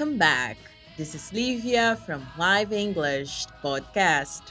welcome 0.00 0.16
back. 0.16 0.56
This 0.96 1.14
is 1.14 1.30
Livia 1.30 1.94
from 2.06 2.22
Live 2.38 2.72
English 2.72 3.46
Podcast. 3.60 4.42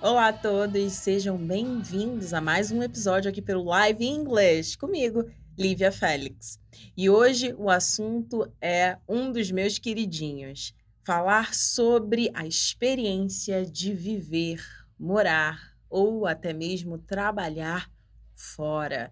Olá 0.00 0.28
a 0.28 0.32
todos, 0.32 0.92
sejam 0.92 1.36
bem-vindos 1.36 2.32
a 2.32 2.40
mais 2.40 2.70
um 2.70 2.80
episódio 2.80 3.28
aqui 3.28 3.42
pelo 3.42 3.64
Live 3.64 4.04
English 4.04 4.78
comigo, 4.78 5.28
Lívia 5.58 5.90
Félix. 5.90 6.60
E 6.96 7.10
hoje 7.10 7.52
o 7.58 7.68
assunto 7.68 8.48
é 8.60 8.98
um 9.08 9.32
dos 9.32 9.50
meus 9.50 9.80
queridinhos: 9.80 10.72
falar 11.02 11.54
sobre 11.54 12.30
a 12.32 12.46
experiência 12.46 13.66
de 13.66 13.92
viver, 13.92 14.64
morar 14.96 15.74
ou 15.90 16.24
até 16.24 16.52
mesmo 16.52 16.98
trabalhar 16.98 17.90
fora. 18.36 19.10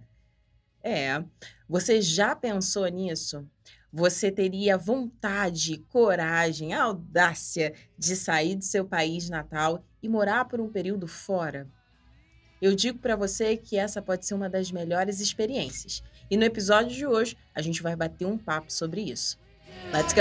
É, 0.81 1.25
você 1.69 2.01
já 2.01 2.37
pensou 2.37 2.87
nisso? 2.87 3.45
Você 3.93 4.31
teria 4.31 4.79
vontade, 4.79 5.79
coragem, 5.89 6.73
audácia 6.73 7.75
de 7.99 8.15
sair 8.15 8.55
do 8.55 8.65
seu 8.65 8.85
país 8.85 9.29
natal 9.29 9.85
e 10.01 10.09
morar 10.09 10.45
por 10.45 10.61
um 10.61 10.69
período 10.69 11.09
fora? 11.09 11.69
Eu 12.63 12.75
digo 12.75 12.99
para 12.99 13.17
você 13.17 13.57
que 13.57 13.77
essa 13.77 14.01
pode 14.01 14.27
ser 14.27 14.35
uma 14.35 14.49
das 14.49 14.71
melhores 14.71 15.19
experiências. 15.19 16.03
E 16.31 16.37
no 16.37 16.45
episódio 16.45 16.95
de 16.95 17.07
hoje, 17.07 17.37
a 17.55 17.61
gente 17.61 17.83
vai 17.83 17.97
bater 17.97 18.27
um 18.27 18.39
papo 18.39 18.71
sobre 18.73 19.01
isso. 19.01 19.39
Let's 19.93 20.13
go! 20.13 20.21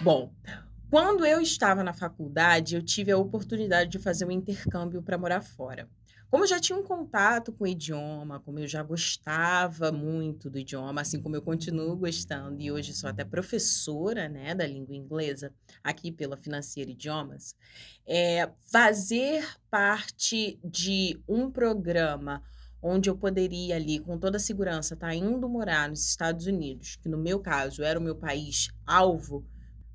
Bom, 0.00 0.30
quando 0.90 1.24
eu 1.24 1.40
estava 1.40 1.84
na 1.84 1.92
faculdade, 1.92 2.74
eu 2.74 2.82
tive 2.82 3.12
a 3.12 3.16
oportunidade 3.16 3.88
de 3.88 3.98
fazer 4.00 4.24
um 4.24 4.30
intercâmbio 4.30 5.00
para 5.00 5.16
morar 5.16 5.40
fora. 5.40 5.88
Como 6.28 6.44
eu 6.44 6.48
já 6.48 6.60
tinha 6.60 6.78
um 6.78 6.82
contato 6.82 7.52
com 7.52 7.64
o 7.64 7.66
idioma, 7.66 8.40
como 8.40 8.58
eu 8.58 8.66
já 8.66 8.82
gostava 8.82 9.90
muito 9.92 10.50
do 10.50 10.58
idioma, 10.58 11.00
assim 11.00 11.20
como 11.20 11.36
eu 11.36 11.42
continuo 11.42 11.96
gostando 11.96 12.60
e 12.60 12.70
hoje 12.70 12.92
sou 12.92 13.08
até 13.08 13.24
professora, 13.24 14.28
né, 14.28 14.54
da 14.54 14.66
língua 14.66 14.94
inglesa 14.94 15.52
aqui 15.82 16.10
pela 16.10 16.36
Financeira 16.36 16.90
Idiomas, 16.90 17.54
é, 18.06 18.48
fazer 18.70 19.44
parte 19.70 20.58
de 20.64 21.20
um 21.28 21.50
programa 21.50 22.42
onde 22.82 23.10
eu 23.10 23.16
poderia 23.16 23.76
ali, 23.76 23.98
com 24.00 24.18
toda 24.18 24.38
a 24.38 24.40
segurança, 24.40 24.94
estar 24.94 25.08
tá 25.08 25.14
indo 25.14 25.48
morar 25.48 25.88
nos 25.88 26.06
Estados 26.06 26.46
Unidos, 26.46 26.96
que 26.96 27.08
no 27.08 27.18
meu 27.18 27.38
caso 27.40 27.82
era 27.82 27.98
o 27.98 28.02
meu 28.02 28.14
país 28.14 28.68
alvo, 28.86 29.44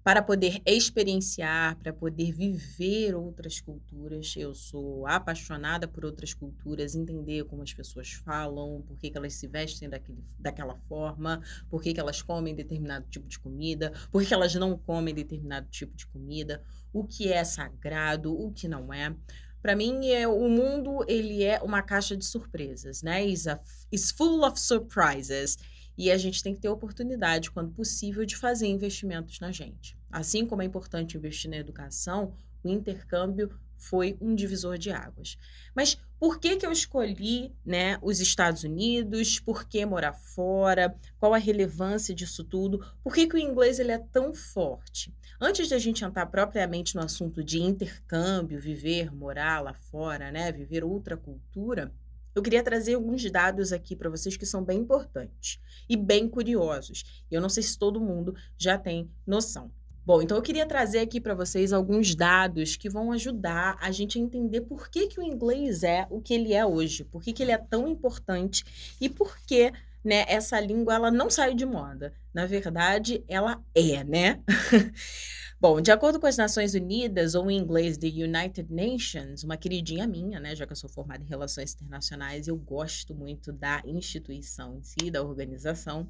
para 0.06 0.22
poder 0.22 0.62
experienciar, 0.68 1.76
para 1.78 1.92
poder 1.92 2.32
viver 2.32 3.16
outras 3.16 3.60
culturas. 3.60 4.36
Eu 4.38 4.54
sou 4.54 5.08
apaixonada 5.08 5.88
por 5.88 6.06
outras 6.06 6.32
culturas, 6.32 6.94
entender 6.94 7.44
como 7.46 7.64
as 7.64 7.74
pessoas 7.74 8.14
falam, 8.14 8.84
por 8.88 9.00
que, 9.00 9.10
que 9.10 9.18
elas 9.18 9.34
se 9.34 9.48
vestem 9.48 9.90
daquele, 9.90 10.24
daquela 10.38 10.76
forma, 10.76 11.42
por 11.72 11.82
que, 11.82 11.92
que 11.92 12.00
elas 12.00 12.22
comem 12.22 12.54
determinado 12.54 13.08
tipo 13.10 13.28
de 13.28 13.40
comida, 13.40 13.92
por 14.12 14.22
que, 14.22 14.28
que 14.28 14.34
elas 14.36 14.54
não 14.54 14.78
comem 14.78 15.12
determinado 15.12 15.68
tipo 15.72 15.98
de 15.98 16.06
comida, 16.06 16.62
o 16.94 17.04
que 17.04 17.34
é 17.34 17.44
sagrado, 17.44 18.32
o 18.32 18.52
que 18.52 18.68
não 18.68 18.94
é. 18.94 19.12
Para 19.60 19.76
mim, 19.76 20.10
é, 20.10 20.28
o 20.28 20.48
mundo 20.48 21.04
ele 21.08 21.44
é 21.44 21.60
uma 21.64 21.82
caixa 21.82 22.16
de 22.16 22.24
surpresas, 22.24 23.02
né? 23.02 23.26
It's, 23.26 23.48
a, 23.48 23.60
it's 23.92 24.12
full 24.12 24.46
of 24.46 24.60
surprises. 24.60 25.58
E 25.98 26.12
a 26.12 26.18
gente 26.18 26.44
tem 26.44 26.54
que 26.54 26.62
ter 26.62 26.70
oportunidade, 26.70 27.52
quando 27.52 27.72
possível, 27.72 28.26
de 28.26 28.36
fazer 28.36 28.68
investimentos 28.68 29.40
na 29.40 29.52
gente. 29.52 29.98
Assim 30.12 30.46
como 30.46 30.62
é 30.62 30.66
importante 30.66 31.18
investir 31.18 31.50
na 31.50 31.58
educação, 31.58 32.34
o 32.64 32.70
intercâmbio 32.70 33.52
foi 33.78 34.18
um 34.20 34.34
divisor 34.34 34.78
de 34.78 34.92
águas. 34.92 35.38
Mas 35.76 35.98
por 36.20 36.40
que, 36.40 36.56
que 36.56 36.66
eu 36.66 36.72
escolhi 36.72 37.54
né, 37.66 37.98
os 38.02 38.20
Estados 38.20 38.64
Unidos? 38.64 39.40
Por 39.40 39.68
que 39.68 39.86
morar 39.86 40.14
fora? 40.14 40.96
Qual 41.20 41.34
a 41.34 41.38
relevância 41.38 42.16
disso 42.16 42.44
tudo? 42.44 42.86
Por 43.04 43.14
que, 43.14 43.28
que 43.28 43.36
o 43.36 43.40
inglês 43.40 43.80
ele 43.80 43.92
é 43.92 44.00
tão 44.00 44.34
forte? 44.34 45.14
Antes 45.40 45.68
de 45.68 45.74
a 45.74 45.80
gente 45.80 46.04
entrar 46.04 46.26
propriamente 46.28 46.96
no 46.96 47.02
assunto 47.02 47.44
de 47.44 47.62
intercâmbio, 47.62 48.60
viver, 48.60 49.14
morar 49.14 49.62
lá 49.62 49.74
fora, 49.74 50.32
né, 50.32 50.52
viver 50.52 50.84
outra 50.84 51.18
cultura, 51.18 51.92
eu 52.36 52.42
queria 52.42 52.62
trazer 52.62 52.96
alguns 52.96 53.30
dados 53.32 53.72
aqui 53.72 53.96
para 53.96 54.10
vocês 54.10 54.36
que 54.36 54.46
são 54.46 54.64
bem 54.64 54.80
importantes 54.80 55.58
e 55.88 55.96
bem 55.96 56.28
curiosos. 56.28 57.24
Eu 57.32 57.42
não 57.42 57.48
sei 57.48 57.64
se 57.64 57.80
todo 57.80 58.02
mundo 58.02 58.36
já 58.58 58.78
tem 58.78 59.10
noção. 59.26 59.72
Bom, 60.06 60.22
então 60.22 60.38
eu 60.38 60.44
queria 60.44 60.68
trazer 60.68 61.00
aqui 61.00 61.20
para 61.20 61.34
vocês 61.34 61.74
alguns 61.74 62.14
dados 62.14 62.76
que 62.76 62.90
vão 62.90 63.12
ajudar 63.12 63.76
a 63.82 63.90
gente 63.90 64.20
a 64.20 64.22
entender 64.22 64.62
por 64.62 64.88
que, 64.90 65.08
que 65.08 65.20
o 65.20 65.24
inglês 65.24 65.82
é 65.82 66.06
o 66.12 66.22
que 66.22 66.34
ele 66.34 66.54
é 66.54 66.64
hoje, 66.64 67.04
por 67.06 67.24
que, 67.24 67.34
que 67.34 67.42
ele 67.42 67.52
é 67.52 67.58
tão 67.58 67.88
importante 67.88 68.64
e 69.02 69.10
por 69.10 69.36
que 69.48 69.72
né, 70.04 70.24
essa 70.28 70.60
língua 70.60 70.94
ela 70.94 71.10
não 71.10 71.28
saiu 71.28 71.56
de 71.56 71.66
moda. 71.66 72.14
Na 72.32 72.46
verdade, 72.46 73.24
ela 73.28 73.60
é, 73.74 74.04
né? 74.04 74.40
Bom, 75.58 75.80
de 75.80 75.90
acordo 75.90 76.20
com 76.20 76.28
as 76.28 76.36
Nações 76.36 76.74
Unidas, 76.74 77.34
ou 77.34 77.50
em 77.50 77.58
inglês 77.58 77.98
The 77.98 78.08
United 78.08 78.68
Nations, 78.70 79.42
uma 79.42 79.56
queridinha 79.56 80.06
minha, 80.06 80.38
né, 80.38 80.54
já 80.54 80.66
que 80.66 80.74
eu 80.74 80.76
sou 80.76 80.90
formada 80.90 81.24
em 81.24 81.28
Relações 81.28 81.74
Internacionais, 81.74 82.50
eu 82.50 82.58
gosto 82.58 83.16
muito 83.16 83.54
da 83.54 83.82
instituição 83.86 84.76
em 84.76 84.84
si, 84.84 85.10
da 85.10 85.24
organização, 85.24 86.10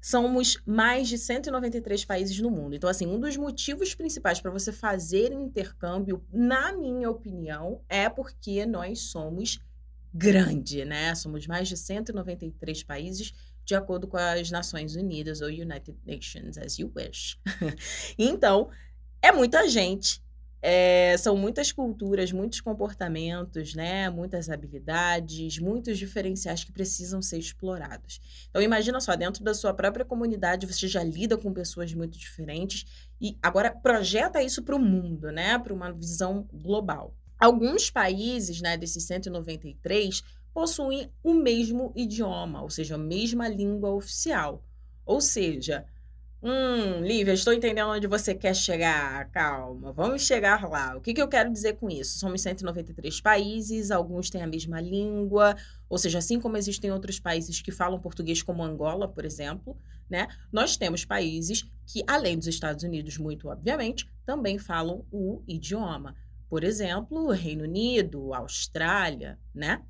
somos 0.00 0.62
mais 0.64 1.08
de 1.08 1.18
193 1.18 2.06
países 2.06 2.40
no 2.40 2.50
mundo. 2.50 2.74
Então, 2.74 2.88
assim, 2.88 3.06
um 3.06 3.20
dos 3.20 3.36
motivos 3.36 3.94
principais 3.94 4.40
para 4.40 4.50
você 4.50 4.72
fazer 4.72 5.30
intercâmbio, 5.30 6.24
na 6.32 6.72
minha 6.72 7.10
opinião, 7.10 7.82
é 7.90 8.08
porque 8.08 8.64
nós 8.64 9.10
somos 9.10 9.58
grande, 10.12 10.86
né? 10.86 11.14
Somos 11.14 11.46
mais 11.46 11.68
de 11.68 11.76
193 11.76 12.82
países 12.82 13.34
de 13.66 13.74
acordo 13.74 14.06
com 14.06 14.16
as 14.16 14.50
Nações 14.50 14.94
Unidas 14.94 15.40
ou 15.40 15.48
United 15.48 15.98
Nations, 16.06 16.56
as 16.56 16.78
you 16.78 16.90
wish. 16.96 17.36
então, 18.16 18.70
é 19.20 19.32
muita 19.32 19.68
gente. 19.68 20.24
É, 20.62 21.16
são 21.18 21.36
muitas 21.36 21.70
culturas, 21.70 22.32
muitos 22.32 22.60
comportamentos, 22.60 23.74
né? 23.74 24.08
Muitas 24.08 24.48
habilidades, 24.48 25.58
muitos 25.58 25.98
diferenciais 25.98 26.64
que 26.64 26.72
precisam 26.72 27.20
ser 27.20 27.38
explorados. 27.38 28.20
Então 28.48 28.62
imagina 28.62 29.00
só, 29.00 29.14
dentro 29.14 29.44
da 29.44 29.52
sua 29.52 29.74
própria 29.74 30.04
comunidade 30.04 30.66
você 30.66 30.88
já 30.88 31.02
lida 31.02 31.36
com 31.36 31.52
pessoas 31.52 31.92
muito 31.92 32.16
diferentes 32.16 32.86
e 33.20 33.36
agora 33.42 33.70
projeta 33.70 34.42
isso 34.42 34.62
para 34.62 34.74
o 34.74 34.80
mundo, 34.80 35.30
né? 35.30 35.58
Para 35.58 35.74
uma 35.74 35.92
visão 35.92 36.48
global. 36.52 37.14
Alguns 37.38 37.90
países, 37.90 38.62
né, 38.62 38.78
desses 38.78 39.04
193, 39.04 40.22
possuem 40.56 41.12
o 41.22 41.34
mesmo 41.34 41.92
idioma, 41.94 42.62
ou 42.62 42.70
seja, 42.70 42.94
a 42.94 42.98
mesma 42.98 43.46
língua 43.46 43.90
oficial. 43.90 44.64
Ou 45.04 45.20
seja, 45.20 45.84
Hum, 46.42 47.00
Lívia, 47.00 47.32
estou 47.32 47.52
entendendo 47.52 47.88
onde 47.88 48.06
você 48.06 48.34
quer 48.34 48.54
chegar. 48.54 49.28
Calma, 49.30 49.92
vamos 49.92 50.22
chegar 50.22 50.66
lá. 50.68 50.96
O 50.96 51.00
que, 51.00 51.12
que 51.12 51.20
eu 51.20 51.28
quero 51.28 51.50
dizer 51.52 51.74
com 51.74 51.90
isso? 51.90 52.18
Somos 52.18 52.40
193 52.40 53.20
países, 53.20 53.90
alguns 53.90 54.30
têm 54.30 54.42
a 54.42 54.46
mesma 54.46 54.80
língua, 54.80 55.56
ou 55.88 55.98
seja, 55.98 56.18
assim 56.18 56.38
como 56.38 56.56
existem 56.56 56.92
outros 56.92 57.18
países 57.18 57.60
que 57.60 57.72
falam 57.72 57.98
português, 57.98 58.42
como 58.42 58.62
Angola, 58.62 59.08
por 59.08 59.24
exemplo, 59.24 59.76
né? 60.08 60.28
Nós 60.52 60.76
temos 60.76 61.04
países 61.04 61.68
que, 61.86 62.02
além 62.06 62.38
dos 62.38 62.46
Estados 62.46 62.84
Unidos, 62.84 63.18
muito 63.18 63.48
obviamente, 63.48 64.08
também 64.24 64.58
falam 64.58 65.04
o 65.10 65.42
idioma. 65.48 66.14
Por 66.48 66.62
exemplo, 66.62 67.30
Reino 67.30 67.64
Unido, 67.64 68.32
Austrália, 68.32 69.38
né? 69.54 69.82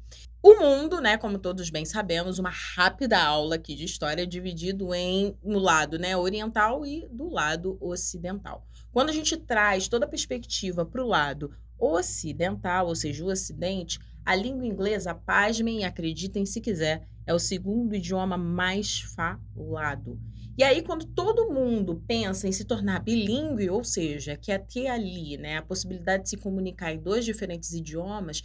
O 0.49 0.61
mundo, 0.61 1.01
né, 1.01 1.17
como 1.17 1.41
todos 1.41 1.71
bem 1.71 1.85
sabemos, 1.85 2.39
uma 2.39 2.51
rápida 2.51 3.19
aula 3.19 3.57
aqui 3.57 3.75
de 3.75 3.85
história 3.85 4.25
dividido 4.25 4.95
em 4.95 5.37
no 5.43 5.59
lado, 5.59 5.99
né, 5.99 6.17
oriental 6.17 6.87
e 6.87 7.09
do 7.11 7.29
lado 7.29 7.77
ocidental. 7.81 8.65
Quando 8.93 9.11
a 9.11 9.13
gente 9.13 9.37
traz 9.37 9.89
toda 9.89 10.05
a 10.05 10.09
perspectiva 10.09 10.87
para 10.87 11.03
o 11.03 11.09
lado 11.09 11.51
ocidental, 11.77 12.87
ou 12.87 12.95
seja, 12.95 13.25
o 13.25 13.29
ocidente, 13.29 13.99
a 14.25 14.37
língua 14.37 14.65
inglesa, 14.65 15.13
pasmem 15.13 15.81
e 15.81 15.85
acreditem 15.85 16.47
se 16.47 16.61
quiser, 16.61 17.09
é 17.27 17.35
o 17.35 17.41
segundo 17.41 17.97
idioma 17.97 18.39
mais 18.39 19.01
falado. 19.01 20.17
E 20.57 20.63
aí, 20.63 20.81
quando 20.81 21.05
todo 21.07 21.53
mundo 21.53 22.03
pensa 22.07 22.49
em 22.49 22.53
se 22.53 22.65
tornar 22.65 23.01
bilíngue, 23.01 23.69
ou 23.69 23.85
seja, 23.85 24.37
que 24.37 24.51
é 24.51 24.59
ter 24.59 24.87
ali 24.87 25.37
né, 25.37 25.59
a 25.59 25.63
possibilidade 25.63 26.23
de 26.23 26.31
se 26.31 26.37
comunicar 26.37 26.95
em 26.95 26.99
dois 26.99 27.27
diferentes 27.27 27.73
idiomas, 27.73 28.43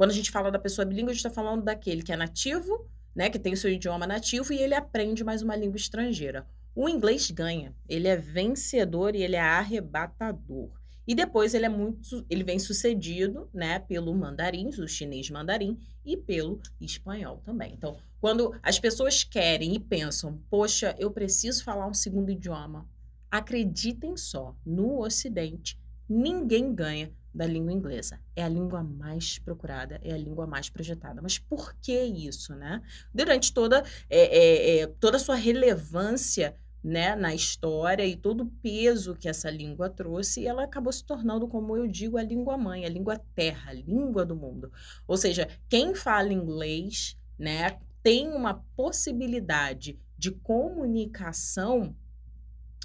quando 0.00 0.12
a 0.12 0.14
gente 0.14 0.30
fala 0.30 0.50
da 0.50 0.58
pessoa 0.58 0.86
bilíngue, 0.86 1.10
a 1.10 1.12
gente 1.12 1.26
está 1.26 1.28
falando 1.28 1.62
daquele 1.62 2.02
que 2.02 2.10
é 2.10 2.16
nativo, 2.16 2.88
né, 3.14 3.28
que 3.28 3.38
tem 3.38 3.52
o 3.52 3.56
seu 3.56 3.70
idioma 3.70 4.06
nativo 4.06 4.50
e 4.50 4.56
ele 4.56 4.72
aprende 4.72 5.22
mais 5.22 5.42
uma 5.42 5.54
língua 5.54 5.76
estrangeira. 5.76 6.46
O 6.74 6.88
inglês 6.88 7.30
ganha, 7.30 7.76
ele 7.86 8.08
é 8.08 8.16
vencedor 8.16 9.14
e 9.14 9.22
ele 9.22 9.36
é 9.36 9.40
arrebatador. 9.40 10.70
E 11.06 11.14
depois 11.14 11.52
ele 11.52 11.66
é 11.66 11.68
muito, 11.68 12.24
ele 12.30 12.42
vem 12.42 12.58
sucedido, 12.58 13.46
né, 13.52 13.78
pelo 13.78 14.14
mandarim, 14.14 14.70
o 14.70 14.88
chinês 14.88 15.28
mandarim 15.28 15.78
e 16.02 16.16
pelo 16.16 16.62
espanhol 16.80 17.42
também. 17.44 17.74
Então, 17.74 17.98
quando 18.22 18.58
as 18.62 18.80
pessoas 18.80 19.22
querem 19.22 19.74
e 19.74 19.78
pensam, 19.78 20.40
poxa, 20.48 20.96
eu 20.98 21.10
preciso 21.10 21.62
falar 21.62 21.86
um 21.86 21.92
segundo 21.92 22.30
idioma, 22.30 22.88
acreditem 23.30 24.16
só, 24.16 24.56
no 24.64 24.98
Ocidente 25.02 25.78
ninguém 26.08 26.74
ganha 26.74 27.12
da 27.34 27.46
língua 27.46 27.72
inglesa. 27.72 28.20
É 28.34 28.42
a 28.42 28.48
língua 28.48 28.82
mais 28.82 29.38
procurada, 29.38 30.00
é 30.02 30.12
a 30.12 30.18
língua 30.18 30.46
mais 30.46 30.68
projetada. 30.68 31.22
Mas 31.22 31.38
por 31.38 31.74
que 31.80 32.02
isso, 32.02 32.54
né? 32.54 32.82
Durante 33.14 33.52
toda, 33.52 33.84
é, 34.08 34.20
é, 34.20 34.78
é, 34.80 34.86
toda 34.86 35.16
a 35.16 35.20
sua 35.20 35.36
relevância 35.36 36.54
né, 36.82 37.14
na 37.14 37.34
história 37.34 38.06
e 38.06 38.16
todo 38.16 38.44
o 38.44 38.50
peso 38.62 39.14
que 39.14 39.28
essa 39.28 39.50
língua 39.50 39.90
trouxe, 39.90 40.46
ela 40.46 40.64
acabou 40.64 40.92
se 40.92 41.04
tornando, 41.04 41.46
como 41.46 41.76
eu 41.76 41.86
digo, 41.86 42.16
a 42.16 42.22
língua 42.22 42.56
mãe, 42.56 42.84
a 42.84 42.88
língua 42.88 43.20
terra, 43.34 43.70
a 43.70 43.74
língua 43.74 44.24
do 44.24 44.34
mundo. 44.34 44.72
Ou 45.06 45.16
seja, 45.16 45.48
quem 45.68 45.94
fala 45.94 46.32
inglês, 46.32 47.16
né, 47.38 47.78
tem 48.02 48.28
uma 48.28 48.64
possibilidade 48.74 49.98
de 50.16 50.30
comunicação 50.30 51.94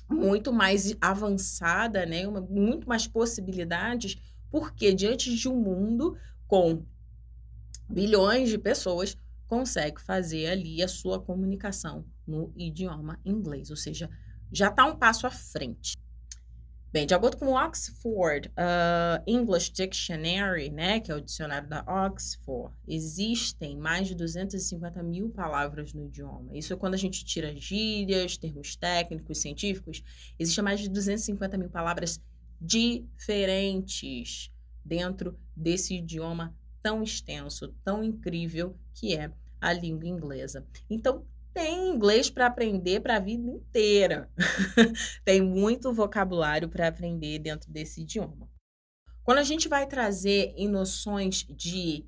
muito 0.10 0.54
mais 0.54 0.96
avançada, 1.02 2.06
né, 2.06 2.28
uma, 2.28 2.42
muito 2.42 2.88
mais 2.88 3.08
possibilidades, 3.08 4.18
porque 4.50 4.94
diante 4.94 5.36
de 5.36 5.50
um 5.50 5.56
mundo 5.56 6.18
com 6.48 6.84
bilhões 7.90 8.50
de 8.50 8.58
pessoas, 8.58 9.18
consegue 9.48 10.02
fazer 10.02 10.48
ali 10.48 10.82
a 10.82 10.88
sua 10.88 11.22
comunicação 11.22 12.06
no 12.26 12.52
idioma 12.56 13.20
inglês, 13.24 13.70
ou 13.70 13.76
seja, 13.76 14.10
já 14.52 14.70
está 14.70 14.86
um 14.86 14.96
passo 14.96 15.28
à 15.28 15.32
frente. 15.32 15.96
Bem, 16.92 17.06
de 17.06 17.14
acordo 17.14 17.36
com 17.36 17.48
o 17.48 17.62
Oxford 17.62 18.48
uh, 18.48 19.22
English 19.28 19.70
Dictionary, 19.70 20.70
né, 20.70 21.02
que 21.02 21.12
é 21.12 21.16
o 21.16 21.20
dicionário 21.20 21.68
da 21.68 21.84
Oxford, 21.86 22.74
existem 22.88 23.78
mais 23.78 24.08
de 24.08 24.16
250 24.16 25.04
mil 25.04 25.30
palavras 25.30 25.94
no 25.94 26.06
idioma. 26.06 26.56
Isso 26.56 26.72
é 26.72 26.78
quando 26.78 26.94
a 26.94 26.98
gente 26.98 27.26
tira 27.26 27.54
gírias, 27.54 28.38
termos 28.38 28.78
técnicos, 28.78 29.42
científicos, 29.42 30.02
existem 30.40 30.64
mais 30.64 30.80
de 30.80 30.88
250 30.88 31.58
mil 31.58 31.70
palavras 31.70 32.22
diferentes 32.60 34.52
dentro 34.84 35.38
desse 35.56 35.96
idioma 35.96 36.56
tão 36.82 37.02
extenso, 37.02 37.74
tão 37.84 38.04
incrível 38.04 38.78
que 38.94 39.16
é 39.16 39.32
a 39.60 39.74
língua 39.74 40.08
inglesa. 40.08 40.66
Então, 40.90 41.26
tem 41.54 41.90
inglês 41.90 42.30
para 42.30 42.48
aprender 42.48 43.00
para 43.00 43.16
a 43.16 43.20
vida 43.20 43.50
inteira. 43.50 44.30
tem 45.24 45.42
muito 45.42 45.94
vocabulário 45.94 46.70
para 46.70 46.88
aprender 46.88 47.40
dentro 47.40 47.72
desse 47.72 48.02
idioma. 48.02 48.50
Quando 49.24 49.40
a 49.40 49.44
gente 49.44 49.68
vai 49.68 49.88
trazer 49.88 50.54
em 50.56 50.68
noções 50.68 51.46
de 51.50 52.06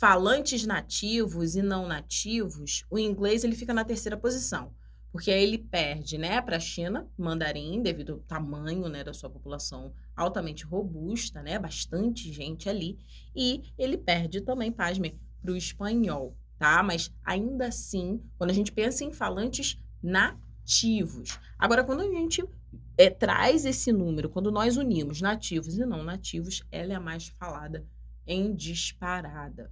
falantes 0.00 0.66
nativos 0.66 1.54
e 1.54 1.62
não 1.62 1.86
nativos, 1.86 2.84
o 2.90 2.98
inglês 2.98 3.44
ele 3.44 3.54
fica 3.54 3.72
na 3.72 3.84
terceira 3.84 4.16
posição, 4.16 4.74
porque 5.16 5.30
ele 5.30 5.56
perde, 5.56 6.18
né, 6.18 6.42
para 6.42 6.58
a 6.58 6.60
China, 6.60 7.08
mandarim, 7.16 7.82
devido 7.82 8.12
ao 8.12 8.18
tamanho, 8.18 8.86
né, 8.86 9.02
da 9.02 9.14
sua 9.14 9.30
população 9.30 9.94
altamente 10.14 10.66
robusta, 10.66 11.42
né, 11.42 11.58
bastante 11.58 12.30
gente 12.30 12.68
ali, 12.68 12.98
e 13.34 13.62
ele 13.78 13.96
perde 13.96 14.42
também, 14.42 14.70
pasme, 14.70 15.18
para 15.40 15.52
o 15.52 15.56
espanhol 15.56 16.36
tá? 16.58 16.82
Mas 16.82 17.12
ainda 17.24 17.68
assim, 17.68 18.22
quando 18.36 18.50
a 18.50 18.54
gente 18.54 18.72
pensa 18.72 19.04
em 19.04 19.12
falantes 19.12 19.78
nativos. 20.02 21.38
Agora, 21.58 21.84
quando 21.84 22.00
a 22.00 22.10
gente 22.10 22.44
é, 22.96 23.10
traz 23.10 23.64
esse 23.64 23.92
número, 23.92 24.28
quando 24.28 24.50
nós 24.50 24.76
unimos 24.76 25.20
nativos 25.20 25.78
e 25.78 25.84
não 25.84 26.02
nativos, 26.02 26.62
ela 26.70 26.92
é 26.92 26.96
a 26.96 27.00
mais 27.00 27.28
falada 27.28 27.84
em 28.26 28.54
disparada. 28.54 29.70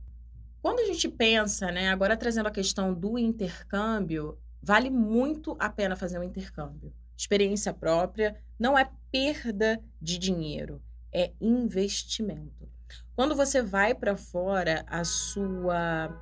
Quando 0.63 0.81
a 0.81 0.87
gente 0.87 1.09
pensa, 1.09 1.71
né, 1.71 1.91
agora 1.91 2.17
trazendo 2.17 2.47
a 2.47 2.53
questão 2.53 2.95
do 2.95 3.19
intercâmbio, 3.19 4.39
vale 4.65 4.89
muito 4.89 5.55
a 5.61 5.69
pena 5.69 5.95
fazer 5.95 6.19
um 6.19 6.23
intercâmbio. 6.23 6.91
Experiência 7.15 7.73
própria 7.73 8.41
não 8.59 8.79
é 8.79 8.91
perda 9.13 9.79
de 10.01 10.17
dinheiro, 10.17 10.83
é 11.13 11.33
investimento. 11.39 12.67
Quando 13.15 13.37
você 13.37 13.63
vai 13.63 13.95
para 13.95 14.17
fora, 14.17 14.83
a 14.89 15.05
sua 15.05 16.19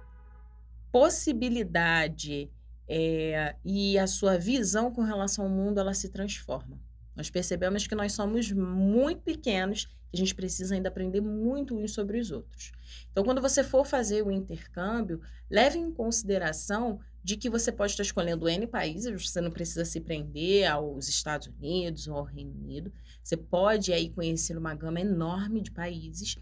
possibilidade 0.91 2.51
é, 2.89 3.55
e 3.65 3.97
a 3.97 4.09
sua 4.09 4.37
visão 4.37 4.91
com 4.91 5.03
relação 5.03 5.45
ao 5.45 5.51
mundo 5.51 5.79
ela 5.79 5.95
se 5.95 6.09
transforma. 6.09 6.81
Nós 7.15 7.31
percebemos 7.31 7.87
que 7.87 7.95
nós 7.95 8.13
somos 8.13 8.51
muito 8.51 9.23
pequenos 9.23 9.87
e 10.13 10.17
a 10.17 10.19
gente 10.19 10.35
precisa 10.35 10.75
ainda 10.75 10.89
aprender 10.89 11.21
muito 11.21 11.77
uns 11.77 11.93
sobre 11.93 12.19
os 12.19 12.33
outros. 12.33 12.73
Então, 13.11 13.25
quando 13.25 13.41
você 13.41 13.63
for 13.63 13.87
fazer 13.87 14.23
o 14.23 14.33
intercâmbio, 14.33 15.21
leve 15.49 15.79
em 15.79 15.93
consideração 15.93 16.99
de 17.23 17.37
que 17.37 17.49
você 17.49 17.71
pode 17.71 17.93
estar 17.93 18.03
escolhendo 18.03 18.49
N 18.49 18.67
países, 18.67 19.29
você 19.29 19.41
não 19.41 19.51
precisa 19.51 19.85
se 19.85 20.01
prender 20.01 20.71
aos 20.71 21.09
Estados 21.09 21.49
Unidos 21.49 22.09
ou 22.09 22.17
ao 22.17 22.25
Reino 22.25 22.53
Unido. 22.53 22.93
Você 23.23 23.37
pode 23.37 23.93
aí 23.93 24.11
conhecer 24.11 24.57
uma 24.59 24.75
gama 24.75 25.01
enorme 25.01 25.61
de 25.61 25.71
países 25.71 26.37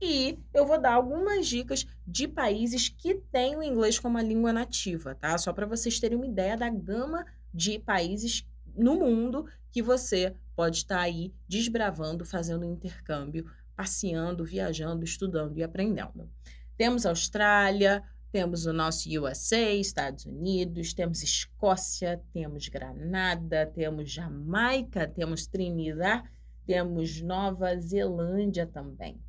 e 0.00 0.38
eu 0.52 0.66
vou 0.66 0.78
dar 0.78 0.94
algumas 0.94 1.46
dicas 1.46 1.86
de 2.06 2.28
países 2.28 2.88
que 2.88 3.14
têm 3.14 3.56
o 3.56 3.62
inglês 3.62 3.98
como 3.98 4.18
a 4.18 4.22
língua 4.22 4.52
nativa, 4.52 5.14
tá? 5.14 5.36
Só 5.38 5.52
para 5.52 5.66
vocês 5.66 5.98
terem 5.98 6.16
uma 6.16 6.26
ideia 6.26 6.56
da 6.56 6.68
gama 6.68 7.24
de 7.52 7.78
países 7.78 8.46
no 8.74 8.94
mundo 8.96 9.46
que 9.72 9.82
você 9.82 10.34
pode 10.54 10.78
estar 10.78 11.00
aí 11.00 11.32
desbravando, 11.48 12.24
fazendo 12.24 12.64
intercâmbio, 12.64 13.50
passeando, 13.74 14.44
viajando, 14.44 15.04
estudando 15.04 15.56
e 15.56 15.62
aprendendo. 15.62 16.28
Temos 16.76 17.06
Austrália, 17.06 18.02
temos 18.30 18.66
o 18.66 18.72
nosso 18.72 19.08
USA, 19.08 19.72
Estados 19.72 20.26
Unidos, 20.26 20.92
temos 20.92 21.22
Escócia, 21.22 22.22
temos 22.32 22.68
Granada, 22.68 23.66
temos 23.66 24.10
Jamaica, 24.10 25.08
temos 25.08 25.46
Trinidad, 25.46 26.24
temos 26.66 27.20
Nova 27.22 27.74
Zelândia 27.78 28.66
também. 28.66 29.20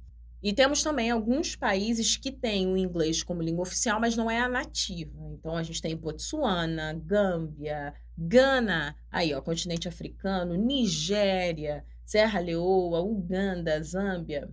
E 0.41 0.53
temos 0.53 0.83
também 0.83 1.09
alguns 1.09 1.55
países 1.55 2.15
que 2.15 2.31
têm 2.31 2.67
o 2.67 2.77
inglês 2.77 3.23
como 3.23 3.41
língua 3.41 3.63
oficial, 3.63 3.99
mas 3.99 4.15
não 4.15 4.29
é 4.29 4.39
a 4.39 4.47
nativa. 4.47 5.11
Então 5.33 5.55
a 5.57 5.63
gente 5.63 5.81
tem 5.81 5.95
Botsuana, 5.95 6.93
Gâmbia, 6.93 7.93
Gana, 8.17 8.95
aí 9.11 9.33
ó, 9.33 9.41
continente 9.41 9.87
africano, 9.87 10.55
Nigéria, 10.55 11.83
Serra 12.05 12.39
Leoa, 12.39 13.01
Uganda, 13.01 13.81
Zâmbia. 13.81 14.49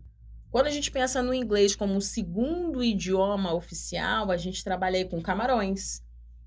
Quando 0.55 0.69
a 0.69 0.71
gente 0.71 0.89
pensa 0.89 1.21
no 1.21 1.35
inglês 1.35 1.75
como 1.75 2.01
segundo 2.01 2.81
idioma 2.81 3.53
oficial, 3.53 4.31
a 4.31 4.37
gente 4.37 4.63
trabalha 4.63 4.99
aí 4.99 5.05
com 5.05 5.21
Camarões, 5.21 6.01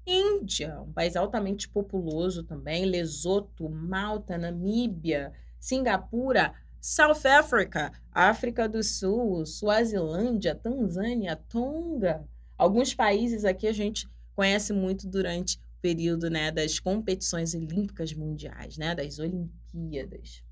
Índia, 0.06 0.80
um 0.80 0.94
país 0.94 1.18
altamente 1.18 1.68
populoso 1.68 2.42
também, 2.42 2.86
Lesoto, 2.86 3.68
Malta, 3.68 4.38
Namíbia, 4.38 5.34
Singapura, 5.60 6.54
South 6.80 7.28
Africa, 7.28 7.92
África 8.10 8.70
do 8.70 8.82
Sul, 8.82 9.46
Suazilândia, 9.46 10.56
Tanzânia, 10.56 11.36
Tonga. 11.36 12.26
Alguns 12.58 12.94
países 12.94 13.44
aqui 13.44 13.68
a 13.68 13.74
gente 13.74 14.08
conhece 14.34 14.72
muito 14.72 15.06
durante 15.06 15.58
o 15.58 15.82
período 15.82 16.30
né, 16.30 16.50
das 16.50 16.80
competições 16.80 17.54
olímpicas 17.54 18.14
mundiais, 18.14 18.78
né, 18.78 18.96
das 18.96 19.20
Olimpíadas. 19.20 20.47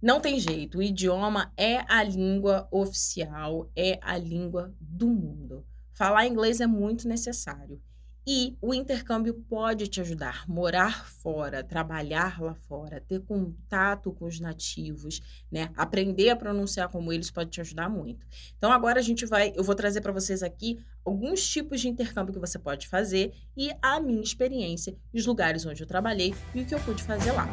Não 0.00 0.20
tem 0.20 0.38
jeito, 0.38 0.78
o 0.78 0.82
idioma 0.82 1.52
é 1.56 1.78
a 1.88 2.02
língua 2.02 2.68
oficial, 2.70 3.70
é 3.74 3.98
a 4.02 4.16
língua 4.18 4.74
do 4.80 5.06
mundo. 5.08 5.64
Falar 5.92 6.26
inglês 6.26 6.60
é 6.60 6.66
muito 6.66 7.08
necessário. 7.08 7.80
E 8.28 8.56
o 8.60 8.74
intercâmbio 8.74 9.34
pode 9.48 9.86
te 9.86 10.00
ajudar. 10.00 10.44
Morar 10.48 11.06
fora, 11.08 11.62
trabalhar 11.62 12.42
lá 12.42 12.54
fora, 12.54 13.00
ter 13.00 13.20
contato 13.20 14.12
com 14.12 14.26
os 14.26 14.40
nativos, 14.40 15.22
né? 15.50 15.70
Aprender 15.76 16.30
a 16.30 16.36
pronunciar 16.36 16.88
como 16.88 17.12
eles 17.12 17.30
pode 17.30 17.50
te 17.50 17.60
ajudar 17.60 17.88
muito. 17.88 18.26
Então 18.58 18.72
agora 18.72 18.98
a 18.98 19.02
gente 19.02 19.24
vai, 19.24 19.52
eu 19.54 19.62
vou 19.62 19.76
trazer 19.76 20.00
para 20.00 20.12
vocês 20.12 20.42
aqui 20.42 20.78
alguns 21.04 21.48
tipos 21.48 21.80
de 21.80 21.88
intercâmbio 21.88 22.34
que 22.34 22.40
você 22.40 22.58
pode 22.58 22.88
fazer 22.88 23.32
e 23.56 23.70
a 23.80 24.00
minha 24.00 24.22
experiência, 24.22 24.96
os 25.14 25.24
lugares 25.24 25.64
onde 25.64 25.82
eu 25.82 25.86
trabalhei 25.86 26.34
e 26.52 26.62
o 26.62 26.66
que 26.66 26.74
eu 26.74 26.80
pude 26.80 27.04
fazer 27.04 27.30
lá. 27.30 27.46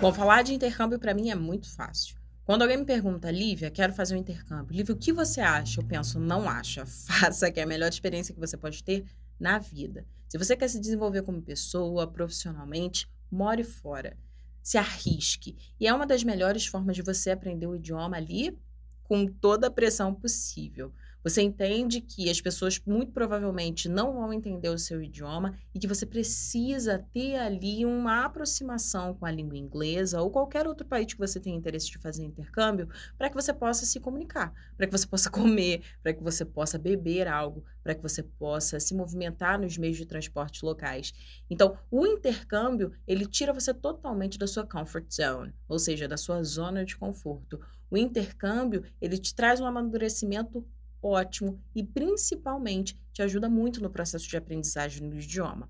Bom, 0.00 0.14
falar 0.14 0.40
de 0.40 0.54
intercâmbio 0.54 0.98
para 0.98 1.12
mim 1.12 1.28
é 1.28 1.34
muito 1.34 1.70
fácil. 1.70 2.16
Quando 2.46 2.62
alguém 2.62 2.78
me 2.78 2.86
pergunta, 2.86 3.30
Lívia, 3.30 3.70
quero 3.70 3.92
fazer 3.92 4.14
um 4.14 4.18
intercâmbio. 4.18 4.74
Lívia, 4.74 4.94
o 4.94 4.98
que 4.98 5.12
você 5.12 5.42
acha? 5.42 5.78
Eu 5.78 5.84
penso, 5.84 6.18
não 6.18 6.48
acha. 6.48 6.86
Faça, 6.88 7.50
que 7.52 7.60
é 7.60 7.64
a 7.64 7.66
melhor 7.66 7.90
experiência 7.90 8.32
que 8.32 8.40
você 8.40 8.56
pode 8.56 8.82
ter 8.82 9.04
na 9.38 9.58
vida. 9.58 10.06
Se 10.26 10.38
você 10.38 10.56
quer 10.56 10.68
se 10.68 10.80
desenvolver 10.80 11.20
como 11.20 11.42
pessoa, 11.42 12.10
profissionalmente, 12.10 13.06
more 13.30 13.62
fora. 13.62 14.16
Se 14.62 14.78
arrisque. 14.78 15.58
E 15.78 15.86
é 15.86 15.92
uma 15.92 16.06
das 16.06 16.24
melhores 16.24 16.64
formas 16.64 16.96
de 16.96 17.02
você 17.02 17.30
aprender 17.30 17.66
o 17.66 17.76
idioma 17.76 18.16
ali 18.16 18.58
com 19.04 19.26
toda 19.26 19.66
a 19.66 19.70
pressão 19.70 20.14
possível. 20.14 20.94
Você 21.22 21.42
entende 21.42 22.00
que 22.00 22.30
as 22.30 22.40
pessoas 22.40 22.80
muito 22.86 23.12
provavelmente 23.12 23.88
não 23.88 24.14
vão 24.14 24.32
entender 24.32 24.70
o 24.70 24.78
seu 24.78 25.02
idioma 25.02 25.54
e 25.74 25.78
que 25.78 25.86
você 25.86 26.06
precisa 26.06 27.04
ter 27.12 27.36
ali 27.36 27.84
uma 27.84 28.24
aproximação 28.24 29.14
com 29.14 29.26
a 29.26 29.30
língua 29.30 29.58
inglesa 29.58 30.20
ou 30.22 30.30
qualquer 30.30 30.66
outro 30.66 30.86
país 30.86 31.12
que 31.12 31.18
você 31.18 31.38
tenha 31.38 31.56
interesse 31.56 31.90
de 31.90 31.98
fazer 31.98 32.24
intercâmbio 32.24 32.88
para 33.18 33.28
que 33.28 33.34
você 33.34 33.52
possa 33.52 33.84
se 33.84 34.00
comunicar, 34.00 34.52
para 34.76 34.86
que 34.86 34.92
você 34.92 35.06
possa 35.06 35.28
comer, 35.30 35.82
para 36.02 36.14
que 36.14 36.22
você 36.22 36.44
possa 36.44 36.78
beber 36.78 37.28
algo, 37.28 37.64
para 37.82 37.94
que 37.94 38.02
você 38.02 38.22
possa 38.22 38.80
se 38.80 38.94
movimentar 38.94 39.60
nos 39.60 39.76
meios 39.76 39.98
de 39.98 40.06
transporte 40.06 40.64
locais. 40.64 41.12
Então, 41.50 41.76
o 41.90 42.06
intercâmbio, 42.06 42.92
ele 43.06 43.26
tira 43.26 43.52
você 43.52 43.74
totalmente 43.74 44.38
da 44.38 44.46
sua 44.46 44.66
comfort 44.66 45.10
zone, 45.12 45.52
ou 45.68 45.78
seja, 45.78 46.08
da 46.08 46.16
sua 46.16 46.42
zona 46.42 46.84
de 46.84 46.96
conforto. 46.96 47.60
O 47.90 47.96
intercâmbio, 47.96 48.84
ele 49.00 49.18
te 49.18 49.34
traz 49.34 49.60
um 49.60 49.66
amadurecimento 49.66 50.64
ótimo 51.02 51.60
e 51.74 51.82
principalmente 51.82 52.96
te 53.12 53.22
ajuda 53.22 53.48
muito 53.48 53.82
no 53.82 53.90
processo 53.90 54.28
de 54.28 54.36
aprendizagem 54.36 55.08
do 55.08 55.16
idioma. 55.16 55.68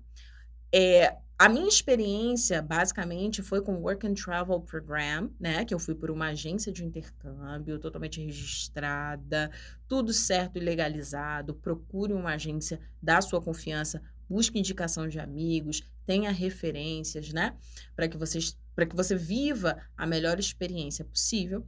É, 0.73 1.17
a 1.37 1.49
minha 1.49 1.67
experiência, 1.67 2.61
basicamente, 2.61 3.41
foi 3.41 3.61
com 3.61 3.73
o 3.73 3.81
Work 3.81 4.05
and 4.05 4.13
Travel 4.13 4.61
Program, 4.61 5.31
né? 5.39 5.65
Que 5.65 5.73
eu 5.73 5.79
fui 5.79 5.95
por 5.95 6.11
uma 6.11 6.27
agência 6.27 6.71
de 6.71 6.85
intercâmbio, 6.85 7.79
totalmente 7.79 8.23
registrada, 8.23 9.49
tudo 9.87 10.13
certo 10.13 10.57
e 10.57 10.59
legalizado. 10.59 11.55
Procure 11.55 12.13
uma 12.13 12.33
agência 12.35 12.79
da 13.01 13.19
sua 13.21 13.41
confiança, 13.41 14.01
busque 14.29 14.59
indicação 14.59 15.07
de 15.07 15.19
amigos, 15.19 15.81
tenha 16.05 16.29
referências, 16.31 17.33
né? 17.33 17.55
Para 17.95 18.07
que 18.07 18.17
vocês 18.17 18.55
para 18.75 18.85
que 18.85 18.95
você 18.95 19.15
viva 19.15 19.77
a 19.97 20.07
melhor 20.07 20.39
experiência 20.39 21.03
possível 21.03 21.65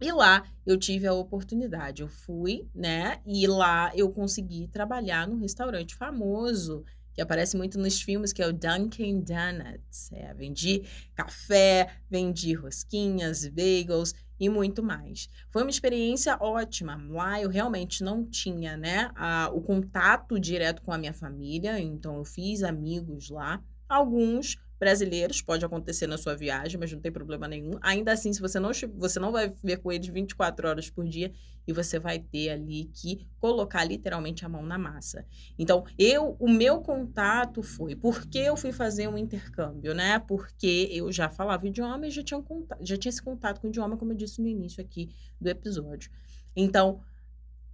e 0.00 0.12
lá 0.12 0.44
eu 0.64 0.76
tive 0.76 1.06
a 1.06 1.12
oportunidade, 1.12 2.02
eu 2.02 2.08
fui, 2.08 2.68
né? 2.74 3.20
E 3.26 3.46
lá 3.46 3.90
eu 3.94 4.10
consegui 4.10 4.68
trabalhar 4.68 5.26
num 5.26 5.38
restaurante 5.38 5.94
famoso 5.94 6.84
que 7.18 7.22
aparece 7.22 7.56
muito 7.56 7.80
nos 7.80 8.00
filmes, 8.00 8.32
que 8.32 8.40
é 8.40 8.46
o 8.46 8.52
Dunkin' 8.52 9.20
Donuts. 9.20 10.12
É, 10.12 10.32
vendi 10.34 10.84
café, 11.16 11.88
vendi 12.08 12.54
rosquinhas, 12.54 13.44
bagels 13.48 14.14
e 14.38 14.48
muito 14.48 14.84
mais. 14.84 15.28
Foi 15.50 15.62
uma 15.62 15.70
experiência 15.70 16.38
ótima. 16.40 16.96
Lá 17.08 17.42
eu 17.42 17.48
realmente 17.48 18.04
não 18.04 18.24
tinha, 18.24 18.76
né, 18.76 19.10
a, 19.16 19.50
o 19.52 19.60
contato 19.60 20.38
direto 20.38 20.80
com 20.82 20.92
a 20.92 20.98
minha 20.98 21.12
família, 21.12 21.80
então 21.80 22.18
eu 22.18 22.24
fiz 22.24 22.62
amigos 22.62 23.30
lá. 23.30 23.60
Alguns 23.88 24.56
brasileiros, 24.78 25.42
pode 25.42 25.64
acontecer 25.64 26.06
na 26.06 26.16
sua 26.16 26.36
viagem, 26.36 26.78
mas 26.78 26.92
não 26.92 27.00
tem 27.00 27.10
problema 27.10 27.48
nenhum. 27.48 27.78
Ainda 27.80 28.12
assim, 28.12 28.32
se 28.32 28.40
você 28.40 28.60
não 28.60 28.70
você 28.94 29.18
não 29.18 29.32
vai 29.32 29.52
ver 29.62 29.78
com 29.78 29.90
eles 29.90 30.06
24 30.06 30.68
horas 30.68 30.88
por 30.88 31.06
dia 31.06 31.32
e 31.66 31.72
você 31.72 31.98
vai 31.98 32.18
ter 32.18 32.50
ali 32.50 32.84
que 32.94 33.26
colocar 33.38 33.84
literalmente 33.84 34.44
a 34.44 34.48
mão 34.48 34.62
na 34.62 34.78
massa. 34.78 35.26
Então, 35.58 35.84
eu 35.98 36.36
o 36.38 36.48
meu 36.48 36.80
contato 36.80 37.62
foi 37.62 37.96
porque 37.96 38.38
eu 38.38 38.56
fui 38.56 38.72
fazer 38.72 39.08
um 39.08 39.18
intercâmbio, 39.18 39.94
né? 39.94 40.18
Porque 40.18 40.88
eu 40.92 41.10
já 41.10 41.28
falava 41.28 41.66
idioma 41.66 42.06
e 42.06 42.10
já 42.10 42.22
tinha 42.22 42.40
contato, 42.40 42.84
já 42.84 42.96
tinha 42.96 43.10
esse 43.10 43.22
contato 43.22 43.60
com 43.60 43.66
o 43.66 43.70
idioma, 43.70 43.96
como 43.96 44.12
eu 44.12 44.16
disse 44.16 44.40
no 44.40 44.48
início 44.48 44.82
aqui 44.82 45.10
do 45.40 45.48
episódio. 45.48 46.10
Então, 46.54 47.00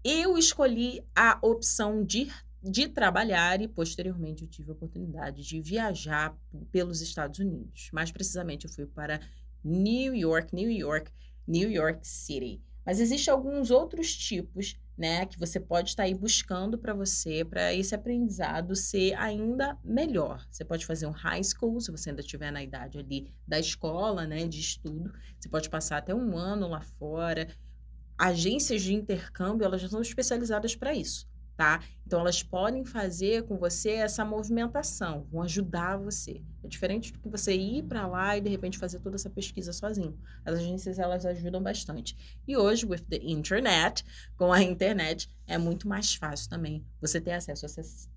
eu 0.03 0.37
escolhi 0.37 1.03
a 1.15 1.39
opção 1.41 2.05
de 2.05 2.29
de 2.65 2.89
trabalhar 2.89 3.61
e 3.61 3.69
posteriormente 3.69 4.43
eu 4.43 4.49
tive 4.49 4.71
a 4.71 4.73
oportunidade 4.73 5.43
de 5.43 5.61
viajar 5.61 6.35
pelos 6.73 7.03
Estados 7.03 7.39
Unidos. 7.39 7.91
Mais 7.93 8.11
precisamente, 8.11 8.65
eu 8.65 8.73
fui 8.73 8.87
para 8.87 9.21
New 9.63 10.15
York, 10.15 10.55
New 10.55 10.71
York, 10.71 11.13
New 11.47 11.71
York 11.71 12.09
City. 12.09 12.63
Mas 12.85 13.01
existem 13.01 13.33
alguns 13.33 13.71
outros 13.71 14.17
tipos, 14.17 14.79
né, 14.97 15.27
que 15.27 15.39
você 15.39 15.61
pode 15.61 15.91
estar 15.91 16.05
aí 16.05 16.15
buscando 16.15 16.79
para 16.79 16.95
você, 16.95 17.45
para 17.45 17.75
esse 17.75 17.95
aprendizado 17.95 18.75
ser 18.75 19.13
ainda 19.15 19.77
melhor. 19.85 20.47
Você 20.51 20.65
pode 20.65 20.87
fazer 20.87 21.07
um 21.07 21.11
high 21.11 21.43
school, 21.43 21.81
se 21.81 21.91
você 21.91 22.11
ainda 22.11 22.23
estiver 22.23 22.51
na 22.51 22.63
idade 22.63 22.99
ali 22.99 23.31
da 23.47 23.59
escola, 23.59 24.27
né, 24.27 24.47
de 24.47 24.61
estudo. 24.61 25.13
Você 25.39 25.49
pode 25.51 25.69
passar 25.69 25.99
até 25.99 26.15
um 26.15 26.37
ano 26.37 26.69
lá 26.69 26.81
fora. 26.81 27.49
Agências 28.17 28.83
de 28.83 28.95
intercâmbio, 28.95 29.65
elas 29.65 29.83
já 29.83 29.89
são 29.89 30.01
especializadas 30.01 30.75
para 30.75 30.95
isso 30.95 31.27
tá? 31.57 31.81
Então 32.07 32.21
elas 32.21 32.43
podem 32.43 32.85
fazer 32.85 33.45
com 33.45 33.57
você 33.57 33.91
essa 33.93 34.25
movimentação, 34.25 35.27
vão 35.31 35.43
ajudar 35.43 35.97
você. 35.97 36.43
É 36.63 36.69
diferente 36.69 37.13
do 37.13 37.19
que 37.19 37.29
você 37.29 37.55
ir 37.55 37.85
para 37.85 38.07
lá 38.07 38.37
e 38.37 38.41
de 38.41 38.51
repente 38.51 38.79
fazer 38.79 38.99
toda 39.01 39.17
essa 39.17 39.31
pesquisa 39.31 39.73
sozinho. 39.73 40.19
As 40.45 40.55
agências 40.57 40.99
elas 40.99 41.25
ajudam 41.25 41.63
bastante. 41.63 42.17
E 42.47 42.57
hoje 42.57 42.87
with 42.87 43.05
the 43.09 43.19
internet, 43.23 44.05
com 44.37 44.53
a 44.53 44.63
internet 44.63 45.29
é 45.47 45.57
muito 45.57 45.89
mais 45.89 46.15
fácil 46.15 46.49
também 46.49 46.85
você 47.01 47.21
ter 47.21 47.33
acesso 47.33 47.67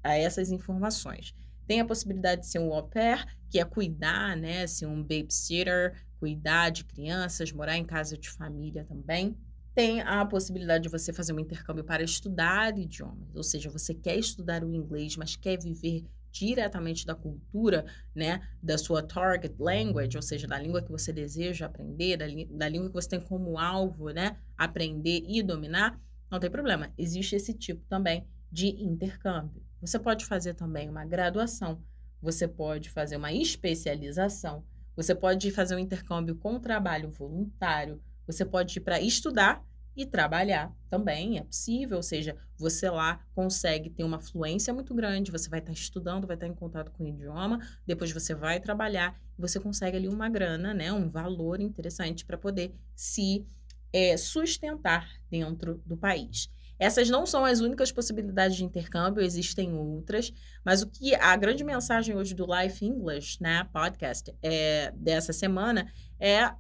a 0.04 0.16
essas, 0.16 0.52
informações. 0.52 1.34
Tem 1.66 1.82
a 1.82 1.86
possibilidade 1.86 2.42
de 2.42 2.48
ser 2.48 2.60
um 2.60 2.74
au 2.74 2.88
pair, 2.88 3.26
que 3.50 3.60
é 3.60 3.66
cuidar, 3.66 4.38
né, 4.38 4.66
ser 4.68 4.86
um 4.86 5.02
babysitter, 5.02 6.02
cuidar 6.18 6.70
de 6.70 6.86
crianças, 6.86 7.52
morar 7.52 7.78
em 7.78 7.84
casa 7.84 8.18
de 8.18 8.30
família 8.30 8.86
também 8.86 9.38
tem 9.78 10.02
a 10.02 10.26
possibilidade 10.26 10.86
de 10.86 10.90
você 10.90 11.14
fazer 11.14 11.34
um 11.34 11.40
intercâmbio 11.40 11.84
para 11.84 12.02
estudar 12.02 12.76
idiomas, 12.76 13.36
ou 13.36 13.44
seja, 13.44 13.70
você 13.70 13.94
quer 13.94 14.18
estudar 14.18 14.64
o 14.64 14.74
inglês, 14.74 15.16
mas 15.16 15.36
quer 15.36 15.56
viver 15.62 16.04
diretamente 16.32 17.06
da 17.06 17.14
cultura, 17.14 17.86
né, 18.16 18.42
da 18.60 18.76
sua 18.76 19.04
target 19.04 19.54
language, 19.60 20.18
ou 20.18 20.24
seja, 20.24 20.48
da 20.48 20.58
língua 20.58 20.82
que 20.82 20.90
você 20.90 21.14
deseja 21.14 21.68
aprender, 21.68 22.18
da, 22.18 22.26
da 22.58 22.68
língua 22.68 22.88
que 22.88 22.96
você 22.96 23.08
tem 23.08 23.22
como 23.22 23.60
alvo, 23.60 24.10
né, 24.10 24.36
aprender 24.58 25.24
e 25.28 25.44
dominar, 25.44 26.02
não 26.28 26.40
tem 26.40 26.50
problema. 26.50 26.92
Existe 26.98 27.36
esse 27.36 27.54
tipo 27.54 27.86
também 27.88 28.26
de 28.52 28.70
intercâmbio. 28.84 29.62
Você 29.80 30.00
pode 30.00 30.26
fazer 30.26 30.56
também 30.56 30.90
uma 30.90 31.06
graduação, 31.06 31.84
você 32.20 32.48
pode 32.48 32.90
fazer 32.90 33.18
uma 33.18 33.32
especialização, 33.32 34.66
você 34.96 35.14
pode 35.14 35.52
fazer 35.52 35.76
um 35.76 35.80
intercâmbio 35.80 36.36
com 36.36 36.60
trabalho 36.60 37.12
voluntário, 37.12 38.02
você 38.26 38.44
pode 38.44 38.80
ir 38.80 38.82
para 38.82 39.00
estudar 39.00 39.67
e 39.98 40.06
trabalhar 40.06 40.72
também, 40.90 41.40
é 41.40 41.44
possível, 41.44 41.98
ou 41.98 42.04
seja, 42.04 42.38
você 42.56 42.88
lá 42.90 43.20
consegue 43.34 43.90
ter 43.90 44.04
uma 44.04 44.20
fluência 44.20 44.72
muito 44.72 44.94
grande, 44.94 45.32
você 45.32 45.50
vai 45.50 45.60
estar 45.60 45.72
estudando, 45.72 46.28
vai 46.28 46.36
estar 46.36 46.48
em 46.48 46.54
contato 46.54 46.92
com 46.92 47.04
o 47.04 47.08
idioma, 47.08 47.60
depois 47.86 48.12
você 48.12 48.36
vai 48.36 48.60
trabalhar 48.60 49.20
e 49.38 49.42
você 49.42 49.60
consegue 49.60 49.98
ali 49.98 50.08
uma 50.08 50.30
grana, 50.30 50.74
né, 50.74 50.94
um 50.94 51.10
valor 51.10 51.60
interessante 51.60 52.24
para 52.24 52.38
poder 52.38 52.74
se 52.96 53.44
é, 53.92 54.16
sustentar 54.16 55.10
dentro 55.30 55.82
do 55.84 55.98
país. 55.98 56.50
Essas 56.80 57.10
não 57.10 57.26
são 57.26 57.44
as 57.44 57.60
únicas 57.60 57.92
possibilidades 57.92 58.56
de 58.56 58.64
intercâmbio, 58.64 59.24
existem 59.24 59.74
outras, 59.74 60.32
mas 60.64 60.84
o 60.84 60.88
que 60.88 61.16
a 61.16 61.36
grande 61.36 61.64
mensagem 61.64 62.16
hoje 62.16 62.36
do 62.36 62.46
Life 62.46 62.86
English, 62.86 63.42
né, 63.42 63.64
podcast, 63.74 64.32
é, 64.44 64.92
dessa 64.92 65.34
semana 65.34 65.92
é 66.20 66.52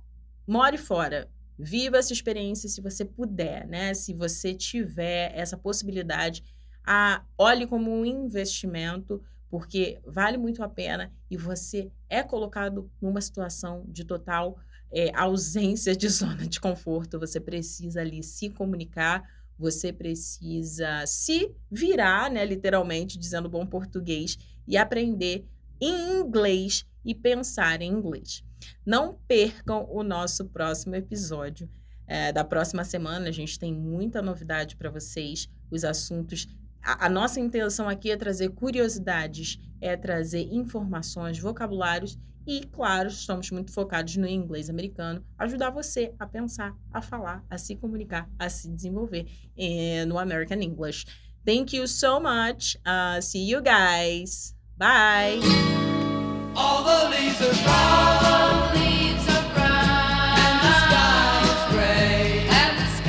more 0.47 0.77
fora, 0.77 1.29
Viva 1.57 1.97
essa 1.97 2.13
experiência 2.13 2.69
se 2.69 2.81
você 2.81 3.03
puder, 3.03 3.67
né? 3.67 3.93
Se 3.93 4.13
você 4.13 4.53
tiver 4.53 5.31
essa 5.35 5.57
possibilidade, 5.57 6.43
a, 6.85 7.23
olhe 7.37 7.65
como 7.65 7.91
um 7.91 8.05
investimento, 8.05 9.21
porque 9.49 9.99
vale 10.05 10.37
muito 10.37 10.61
a 10.63 10.69
pena 10.69 11.11
e 11.29 11.37
você 11.37 11.91
é 12.09 12.21
colocado 12.21 12.89
numa 13.01 13.21
situação 13.21 13.85
de 13.87 14.03
total 14.03 14.57
é, 14.91 15.11
ausência 15.15 15.95
de 15.95 16.07
zona 16.09 16.47
de 16.47 16.59
conforto. 16.59 17.19
Você 17.19 17.39
precisa 17.39 18.01
ali 18.01 18.23
se 18.23 18.49
comunicar, 18.49 19.23
você 19.57 19.91
precisa 19.91 21.05
se 21.05 21.51
virar, 21.71 22.29
né? 22.29 22.45
Literalmente, 22.45 23.17
dizendo 23.17 23.49
bom 23.49 23.65
português, 23.65 24.37
e 24.67 24.77
aprender 24.77 25.45
em 25.79 26.19
inglês 26.19 26.85
e 27.03 27.15
pensar 27.15 27.81
em 27.81 27.91
inglês. 27.91 28.43
Não 28.85 29.17
percam 29.27 29.87
o 29.89 30.03
nosso 30.03 30.45
próximo 30.45 30.95
episódio. 30.95 31.69
É, 32.07 32.31
da 32.31 32.43
próxima 32.43 32.83
semana, 32.83 33.27
a 33.27 33.31
gente 33.31 33.59
tem 33.59 33.73
muita 33.73 34.21
novidade 34.21 34.75
para 34.75 34.89
vocês. 34.89 35.49
Os 35.69 35.83
assuntos. 35.83 36.47
A, 36.81 37.09
nossa 37.09 37.39
intenção 37.39 37.89
aqui 37.89 38.11
é 38.11 38.15
trazer 38.15 38.49
curiosidades, 38.49 39.59
é 39.81 39.97
trazer 39.97 40.47
informações, 40.53 41.37
vocabulários 41.37 42.17
e, 42.45 42.61
claro, 42.71 43.09
estamos 43.09 43.51
muito 43.51 43.73
focados 43.73 44.15
no 44.15 44.25
inglês 44.25 44.69
americano, 44.69 45.21
ajudar 45.37 45.69
você 45.69 46.13
a 46.17 46.25
pensar, 46.25 46.73
a 46.93 47.01
falar, 47.01 47.43
a 47.49 47.57
se 47.57 47.75
comunicar, 47.75 48.29
a 48.39 48.47
se 48.47 48.69
desenvolver 48.69 49.27
eh, 49.57 50.05
no 50.05 50.17
American 50.17 50.61
English. 50.61 51.05
Thank 51.45 51.75
you 51.75 51.87
so 51.87 52.19
much. 52.19 52.77
Uh, 52.85 53.21
see 53.21 53.49
you 53.49 53.61
guys. 53.61 54.53
Bye. 54.77 55.86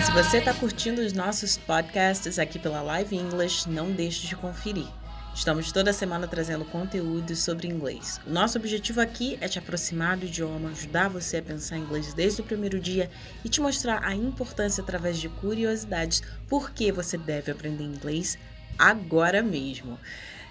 Se 0.04 0.12
você 0.12 0.36
está 0.36 0.52
curtindo 0.52 1.00
os 1.00 1.14
nossos 1.14 1.56
podcasts 1.56 2.38
aqui 2.38 2.58
pela 2.58 2.82
Live 2.82 3.16
English, 3.16 3.66
não 3.66 3.90
deixe 3.90 4.26
de 4.26 4.36
conferir. 4.36 4.86
Estamos 5.34 5.72
toda 5.72 5.94
semana 5.94 6.28
trazendo 6.28 6.66
conteúdos 6.66 7.38
sobre 7.38 7.66
inglês. 7.66 8.20
O 8.26 8.30
nosso 8.30 8.58
objetivo 8.58 9.00
aqui 9.00 9.38
é 9.40 9.48
te 9.48 9.58
aproximar 9.58 10.18
do 10.18 10.26
idioma, 10.26 10.68
ajudar 10.68 11.08
você 11.08 11.38
a 11.38 11.42
pensar 11.42 11.78
inglês 11.78 12.12
desde 12.12 12.42
o 12.42 12.44
primeiro 12.44 12.78
dia 12.78 13.10
e 13.42 13.48
te 13.48 13.62
mostrar 13.62 14.04
a 14.04 14.14
importância 14.14 14.82
através 14.82 15.18
de 15.18 15.30
curiosidades 15.30 16.22
por 16.50 16.70
que 16.72 16.92
você 16.92 17.16
deve 17.16 17.50
aprender 17.50 17.84
inglês 17.84 18.36
agora 18.78 19.42
mesmo. 19.42 19.98